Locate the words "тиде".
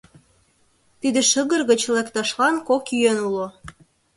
1.01-1.21